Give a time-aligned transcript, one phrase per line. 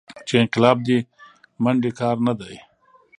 [0.27, 0.97] چې انقلاب دې
[1.63, 2.55] منډې کار نه دى.